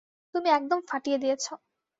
তুমি 0.35 0.49
একদম 0.49 0.79
ফাটিয়ে 0.87 1.17
দিয়েছ। 1.17 1.45